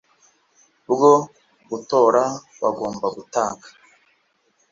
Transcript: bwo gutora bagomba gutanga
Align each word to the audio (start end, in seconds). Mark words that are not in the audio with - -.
bwo 0.91 1.13
gutora 1.69 2.23
bagomba 2.61 3.07
gutanga 3.15 3.67